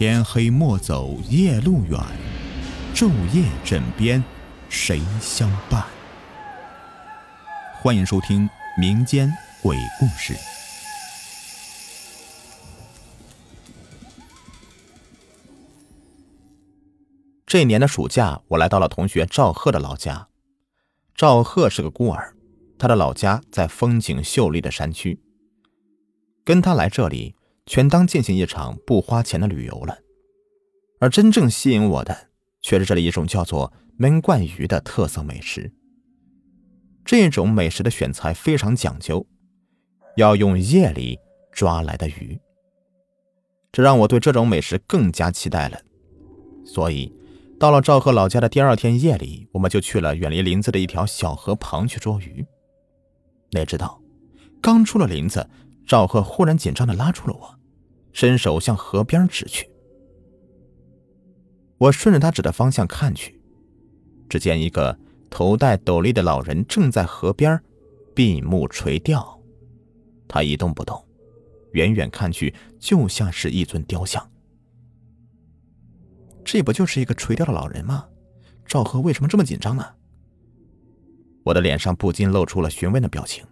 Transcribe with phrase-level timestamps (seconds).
[0.00, 2.00] 天黑莫走夜路远，
[2.94, 4.24] 昼夜枕边
[4.70, 5.84] 谁相伴？
[7.82, 9.30] 欢迎收听民间
[9.62, 10.34] 鬼故事。
[17.44, 20.28] 这年的暑假，我来到了同学赵贺的老家。
[21.14, 22.34] 赵贺是个孤儿，
[22.78, 25.20] 他的老家在风景秀丽的山区。
[26.42, 27.34] 跟他来这里。
[27.66, 29.98] 全当进行一场不花钱的旅游了，
[30.98, 32.28] 而真正吸引我的
[32.60, 35.72] 却是这里一种叫做焖罐鱼的特色美食。
[37.04, 39.26] 这种美食的选材非常讲究，
[40.16, 41.18] 要用夜里
[41.50, 42.38] 抓来的鱼，
[43.72, 45.80] 这让我对这种美食更加期待了。
[46.64, 47.12] 所以，
[47.58, 52.44] 到了赵贺老家的第二天夜里，我们就去了远离林子的一条小河旁去捉鱼。
[53.52, 54.00] 哪知道，
[54.60, 55.48] 刚出了林子，
[55.90, 57.58] 赵贺忽然紧张的拉住了我。
[58.12, 59.68] 伸手向河边指去，
[61.78, 63.40] 我顺着他指的方向看去，
[64.28, 64.96] 只见一个
[65.28, 67.60] 头戴斗笠的老人正在河边
[68.14, 69.42] 闭目垂钓，
[70.28, 71.04] 他一动不动，
[71.72, 74.24] 远远看去就像是一尊雕像。
[76.44, 78.06] 这不就是一个垂钓的老人吗？
[78.64, 79.84] 赵贺为什么这么紧张呢？
[81.42, 83.44] 我的脸上不禁露出了询问的表情。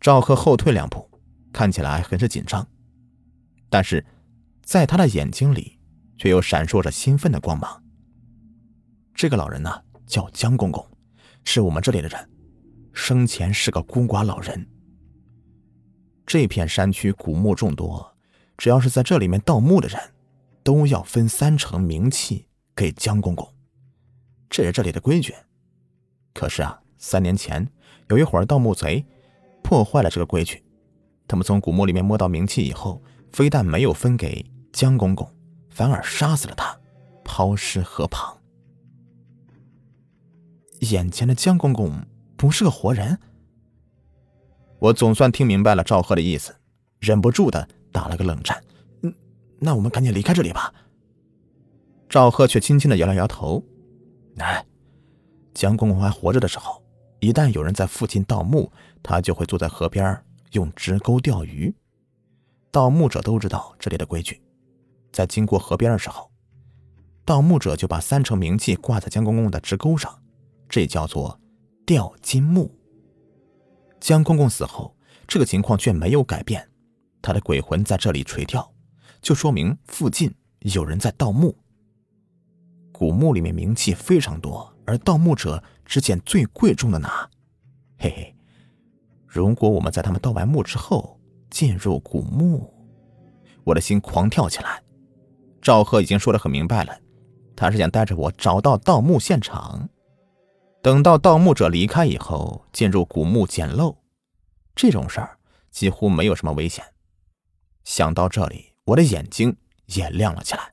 [0.00, 1.08] 赵贺后退两步。
[1.52, 2.64] 看起来很是紧张，
[3.68, 4.06] 但是，
[4.62, 5.80] 在他的眼睛里
[6.16, 7.82] 却又闪烁着兴奋的光芒。
[9.12, 10.88] 这个老人呢，叫江公公，
[11.42, 12.30] 是我们这里的人，
[12.92, 14.64] 生前是个孤寡老人。
[16.24, 18.16] 这片山区古墓众多，
[18.56, 20.00] 只要是在这里面盗墓的人，
[20.62, 23.52] 都要分三成冥器给江公公，
[24.48, 25.34] 这是这里的规矩。
[26.32, 27.68] 可是啊，三年前
[28.08, 29.04] 有一伙盗墓贼
[29.70, 30.60] 破坏了这个规矩。
[31.28, 35.32] 他们从古墓里面摸到冥器以后，非但没有分给江公公，
[35.68, 36.76] 反而杀死了他，
[37.24, 38.36] 抛尸河旁。
[40.80, 42.04] 眼前的江公公
[42.36, 43.16] 不是个活人。
[44.80, 46.52] 我总算听明白了赵贺的意思，
[46.98, 48.60] 忍不住的打了个冷战。
[49.02, 49.14] 嗯，
[49.60, 50.74] 那我们赶紧离开这里吧。
[52.08, 53.62] 赵贺却轻轻的摇了摇头。
[54.38, 54.66] 哎，
[55.54, 56.82] 江公公还活着的时候，
[57.20, 58.72] 一旦有人在附近盗墓，
[59.02, 60.22] 他就会坐在河边
[60.52, 61.74] 用直钩钓鱼，
[62.70, 64.42] 盗墓者都知道这里的规矩。
[65.12, 66.30] 在经过河边的时候，
[67.24, 70.22] 盗墓者就把三成冥器挂在江公公的直钩上，
[70.68, 71.40] 这叫做
[71.84, 72.76] 钓金木。
[74.00, 74.96] 江公公死后，
[75.26, 76.70] 这个情况却没有改变，
[77.20, 78.72] 他的鬼魂在这里垂钓，
[79.20, 81.56] 就说明附近有人在盗墓。
[82.92, 87.28] 古墓里面冥器非常多，而盗墓者只捡最贵重的拿，
[87.98, 88.36] 嘿嘿。
[89.32, 91.16] 如果我们在他们盗完墓之后
[91.50, 92.68] 进入古墓，
[93.62, 94.82] 我的心狂跳起来。
[95.62, 97.00] 赵贺已经说的很明白了，
[97.54, 99.88] 他是想带着我找到盗墓现场，
[100.82, 103.96] 等到盗墓者离开以后进入古墓捡漏，
[104.74, 105.38] 这种事儿
[105.70, 106.84] 几乎没有什么危险。
[107.84, 110.72] 想到这里，我的眼睛也亮了起来。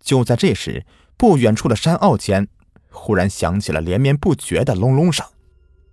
[0.00, 0.86] 就在这时，
[1.18, 2.48] 不远处的山坳间
[2.90, 5.26] 忽然响起了连绵不绝的隆隆声。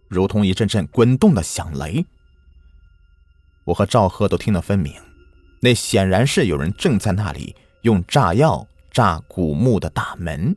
[0.08, 2.06] 如同一阵阵滚动的响雷，
[3.66, 4.94] 我和赵贺都听得分明，
[5.62, 10.56] 那显然是有人正在那里用炸药炸古墓的大门。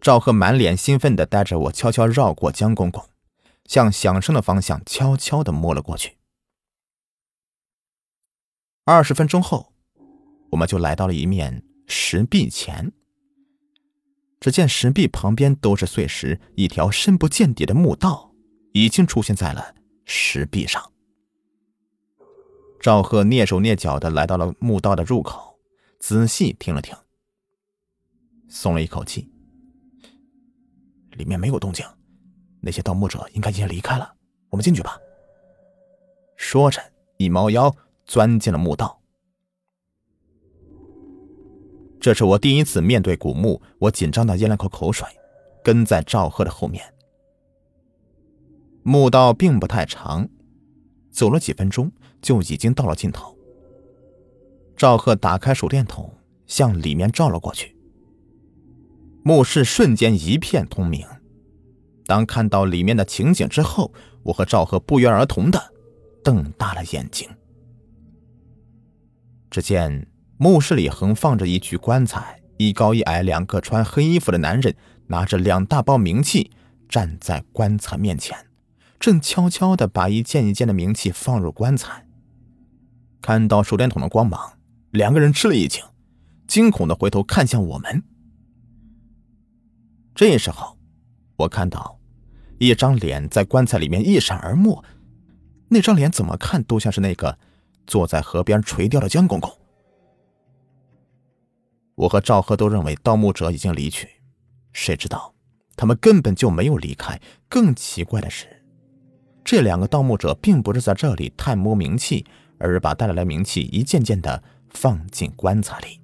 [0.00, 3.08] 赵贺满脸兴奋地带着我悄悄绕过江公公，
[3.64, 6.16] 向响声的方向悄悄地摸了过去。
[8.84, 9.72] 二十分钟后，
[10.50, 12.92] 我们就来到了一面石壁前。
[14.46, 18.32] 只见石壁旁边都是碎石，一条深不见底的墓道
[18.74, 19.74] 已经出现在了
[20.04, 20.92] 石壁上。
[22.78, 25.58] 赵贺蹑手蹑脚的来到了墓道的入口，
[25.98, 26.96] 仔细听了听，
[28.48, 29.28] 松了一口气。
[31.14, 31.84] 里面没有动静，
[32.60, 34.14] 那些盗墓者应该已经离开了。
[34.50, 34.96] 我们进去吧。
[36.36, 36.80] 说着，
[37.16, 37.74] 一猫腰
[38.04, 39.02] 钻进了墓道。
[42.06, 45.04] 这是我第一次面对古墓，我紧张的咽了口口水，
[45.64, 46.84] 跟在赵贺的后面。
[48.84, 50.28] 墓道并不太长，
[51.10, 51.90] 走了几分钟
[52.22, 53.36] 就已经到了尽头。
[54.76, 56.08] 赵贺打开手电筒，
[56.46, 57.76] 向里面照了过去，
[59.24, 61.04] 墓室瞬间一片通明。
[62.04, 63.92] 当看到里面的情景之后，
[64.22, 65.60] 我和赵贺不约而同的
[66.22, 67.28] 瞪大了眼睛。
[69.50, 70.06] 只见。
[70.38, 74.74] 墓室里横放着一具棺材，一高一矮两个穿黑衣服的男人
[75.06, 76.50] 拿着两大包冥器
[76.88, 78.36] 站在棺材面前，
[79.00, 82.06] 正悄悄的把一件一件的冥器放入棺材。
[83.22, 84.58] 看到手电筒的光芒，
[84.90, 85.82] 两个人吃了一惊，
[86.46, 88.04] 惊恐的回头看向我们。
[90.14, 90.76] 这时候，
[91.36, 91.98] 我看到
[92.58, 94.82] 一张脸在棺材里面一闪而没，
[95.68, 97.38] 那张脸怎么看都像是那个
[97.86, 99.50] 坐在河边垂钓的江公公。
[101.96, 104.08] 我和赵贺都认为盗墓者已经离去，
[104.72, 105.34] 谁知道
[105.76, 107.18] 他们根本就没有离开。
[107.48, 108.46] 更奇怪的是，
[109.42, 112.26] 这两个盗墓者并不是在这里探摸冥器，
[112.58, 115.98] 而是把带来的冥器一件件的放进棺材里。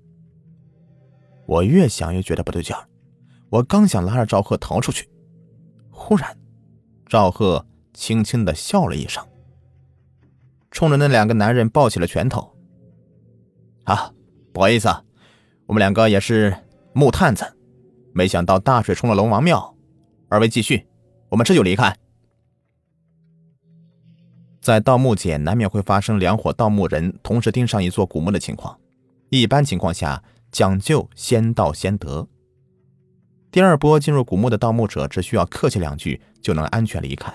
[1.44, 2.88] 我越想越觉得不对劲儿，
[3.50, 5.10] 我刚想拉着赵贺逃出去，
[5.90, 6.34] 忽然，
[7.06, 9.22] 赵贺轻轻的笑了一声，
[10.70, 12.56] 冲着那两个男人抱起了拳头
[13.84, 14.10] ：“啊，
[14.54, 15.04] 不好意思。”啊。
[15.72, 16.54] 我们两个也是
[16.92, 17.50] 木探子，
[18.12, 19.74] 没想到大水冲了龙王庙。
[20.28, 20.86] 二位继续，
[21.30, 21.96] 我们这就离开。
[24.60, 28.78] 在盗墓界，难免会发生两伙盗墓人同时盯上一座古墓的情况。
[29.30, 32.28] 一般情况下，讲究先到先得。
[33.50, 37.32] 第二波进入古墓的盗墓者只需要客气两句就能安全离开。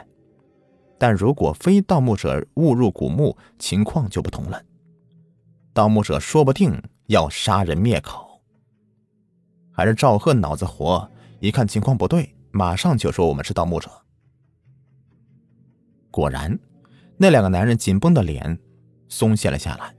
[1.00, 4.62] 但如果非盗墓者误入古墓，情况就不同了。
[5.74, 8.27] 盗墓者说不定要杀人灭口。
[9.78, 11.08] 还是赵贺脑子活，
[11.40, 13.92] 一看情况不对，马上就说我们是盗墓者。
[16.10, 16.58] 果然，
[17.16, 18.58] 那两个男人紧绷的脸
[19.08, 19.96] 松懈了下来，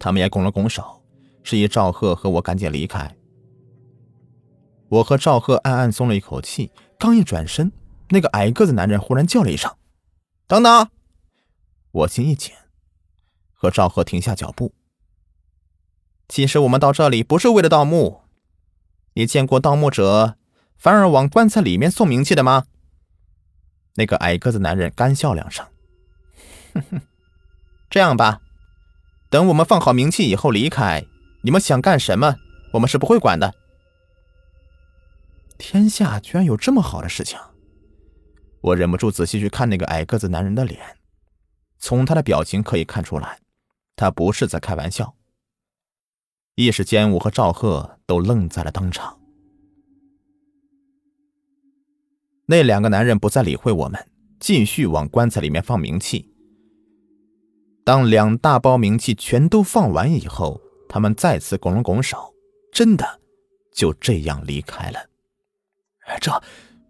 [0.00, 1.00] 他们也拱了拱手，
[1.44, 3.16] 示意赵贺和我赶紧离开。
[4.88, 7.70] 我和赵贺暗暗松了一口气，刚一转身，
[8.08, 9.72] 那个矮个子男人忽然叫了一声
[10.48, 10.88] ：“等等！”
[11.92, 12.52] 我心一紧，
[13.52, 14.74] 和赵贺停下脚步。
[16.26, 18.22] 其实我们到这里不是为了盗墓。
[19.18, 20.36] 你见过盗墓者
[20.76, 22.66] 反而往棺材里面送冥器的吗？
[23.96, 25.66] 那个矮个子男人干笑两声，
[26.72, 27.00] 哼哼，
[27.90, 28.40] 这样吧，
[29.28, 31.04] 等我们放好冥器以后离开，
[31.42, 32.36] 你们想干什么，
[32.74, 33.52] 我们是不会管的。
[35.58, 37.36] 天下居然有这么好的事情！
[38.60, 40.80] 我忍不住仔细去看那个矮个子男人的脸，
[41.80, 43.40] 从他的表情可以看出来，
[43.96, 45.16] 他不是在开玩笑。
[46.58, 49.16] 一时间，我和赵贺都愣在了当场。
[52.46, 54.10] 那两个男人不再理会我们，
[54.40, 56.34] 继续往棺材里面放冥器。
[57.84, 62.34] 当两大包冥器全都放完以后，他们再次拱了拱手，
[62.72, 63.20] 真的
[63.72, 64.98] 就这样离开了。
[66.20, 66.42] 这，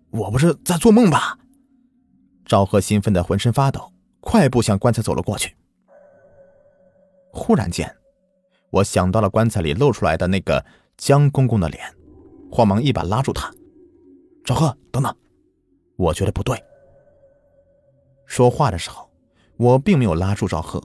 [0.09, 1.39] 我不是在做梦吧？
[2.47, 5.55] 赵贺兴奋的浑身发抖，快步向棺材走了过去。
[7.35, 7.98] 忽然间。
[8.71, 10.65] 我想到了棺材里露出来的那个
[10.97, 11.83] 江公公的脸，
[12.51, 13.51] 慌忙一把拉住他
[14.45, 15.15] ：“赵贺，等等！”
[15.97, 16.63] 我觉得不对。
[18.27, 19.11] 说话的时候，
[19.57, 20.83] 我并没有拉住赵贺，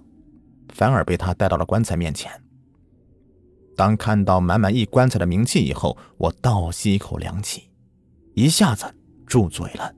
[0.70, 2.32] 反而被他带到了棺材面前。
[3.76, 7.70] 当看到满满一棺材的冥器以后，我倒吸一口凉气，
[8.34, 8.86] 一下子
[9.26, 9.94] 住嘴了。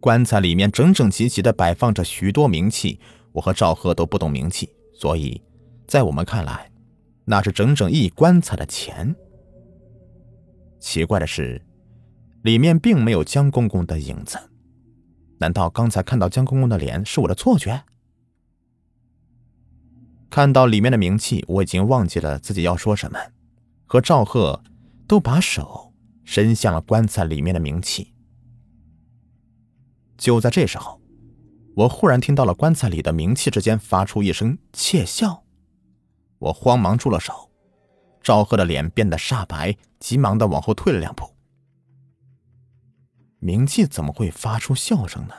[0.00, 3.00] 棺材里面整整齐齐的摆放着许多冥器，
[3.32, 4.70] 我和赵贺都不懂冥器。
[4.98, 5.42] 所以，
[5.86, 6.72] 在我们看来，
[7.26, 9.14] 那是整整一棺材的钱。
[10.80, 11.60] 奇怪的是，
[12.42, 14.38] 里面并没有江公公的影子。
[15.36, 17.84] 难道刚才看到江公公的脸是我的错觉？
[20.30, 23.18] 看到里面的冥器，我已经忘记了自己要说什么，
[23.84, 24.62] 和赵贺
[25.06, 25.92] 都把手
[26.24, 28.14] 伸向了棺材里面的冥器。
[30.16, 30.98] 就在这时候。
[31.76, 35.44] 我忽然听到了棺材里的冥器之间发出一声窃笑，
[36.38, 37.50] 我慌忙住了手。
[38.22, 41.30] 赵贺的脸变得煞白，急忙的往后退了两步。
[43.42, 45.34] 冥器怎么会发出笑声呢？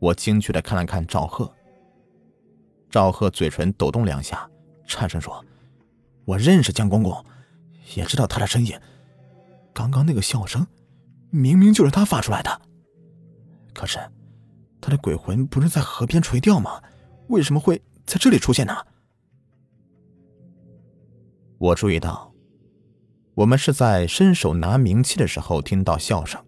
[0.00, 1.54] 我惊惧的看了看赵贺。
[2.90, 4.50] 赵贺嘴唇抖动两下，
[4.88, 5.44] 颤声说
[6.26, 7.24] ：“我认识江公公，
[7.94, 8.76] 也知道他的声音。
[9.72, 10.66] 刚刚那个笑声，
[11.30, 12.60] 明明就是他发出来的。
[13.72, 14.00] 可是……”
[14.84, 16.82] 他的鬼魂不是在河边垂钓吗？
[17.28, 18.76] 为什么会在这里出现呢？
[21.56, 22.34] 我注意到，
[23.32, 26.44] 我们是在伸手拿冥器的时候听到笑声，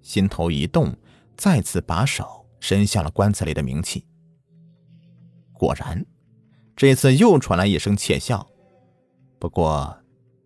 [0.00, 0.96] 心头一动，
[1.36, 4.06] 再次把手伸向了棺材里的冥器。
[5.52, 6.06] 果然，
[6.76, 8.48] 这次又传来一声窃笑。
[9.40, 10.04] 不过，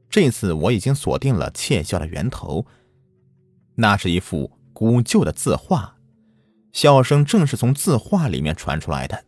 [0.09, 2.65] 这次我已经锁定了窃笑的源头，
[3.75, 5.96] 那是一幅古旧的字画。
[6.77, 9.25] 笑声正是从字画里面传出来的。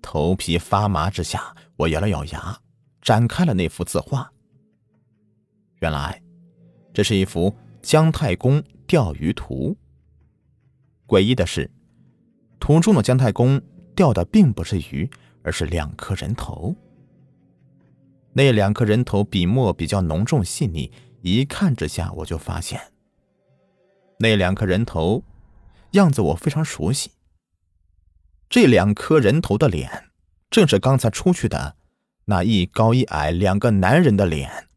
[0.00, 2.56] 头皮发麻之下，我咬了咬牙，
[3.00, 4.32] 展开了那幅字画。
[5.80, 6.22] 原来，
[6.94, 9.76] 这是一幅姜太公钓鱼图。
[11.08, 11.68] 诡异的是，
[12.60, 13.60] 图中的姜太公
[13.96, 15.10] 钓的并不是鱼，
[15.42, 16.72] 而是两颗人头。
[18.32, 22.80] 那两颗人头笔墨比较浓重细腻，一看之下我就发现，
[24.20, 25.20] 那两颗人头
[25.92, 27.12] 样子我非常熟悉。
[28.50, 30.10] 这两颗人头的脸，
[30.50, 31.76] 正是刚才出去的
[32.26, 34.68] 那一高一矮两个男人的脸。